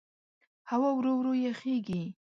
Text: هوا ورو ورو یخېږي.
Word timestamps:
هوا 0.69 0.89
ورو 0.95 1.11
ورو 1.17 1.33
یخېږي. 1.47 2.01